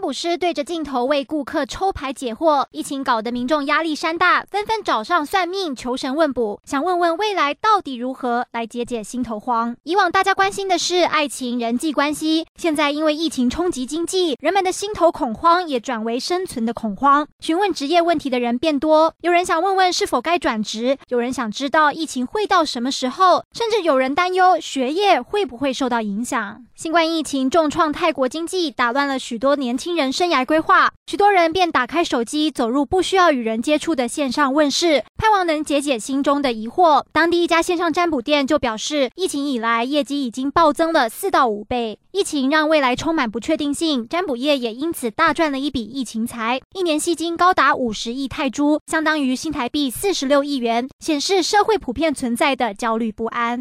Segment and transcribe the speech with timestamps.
[0.00, 9.76] 占卜师对着镜头为顾客抽牌解惑，疫情搞得民众压力山大，纷纷找上算命求神问卜，想问问未来到底如何，来解解心头慌。
[9.82, 17.28] 以往大家关心的是爱情、人际关系，现在因为疫情冲击经济，人们的心头恐慌也转为生存的恐慌。
[17.40, 26.64] 询问职业问题的人变多，有人想问问是否该转职，有人想知道疫情会到什么时候，甚至有人担忧学业会不会受到影响。
[26.74, 29.76] 新冠疫情重创泰国经济，打乱了许多年。
[29.80, 37.04] 轻轻人生涯规划，许多人便打开手机，走入不需要与人接触的线上问世，盼望能解解心中的疑惑。
[37.10, 41.98] 当地一家线上占卜店就表示，疫情以来业绩已经暴增了四到五倍。
[42.12, 53.58] 疫情让未来充满不确定性，占卜业也因此大赚了一笔疫情财，一年吸金高达五十亿泰铢，相当于新台币四十六亿元，显示社会普遍存在的焦虑不安。